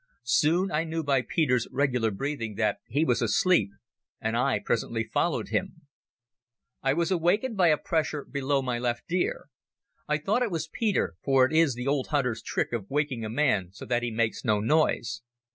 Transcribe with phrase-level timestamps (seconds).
[0.23, 3.69] Soon I knew by Peter's regular breathing that he was asleep,
[4.19, 5.81] and I presently followed him...
[6.81, 9.49] I was awakened by a pressure below my left ear.
[10.07, 13.29] I thought it was Peter, for it is the old hunter's trick of waking a
[13.29, 15.21] man so that he makes no noise.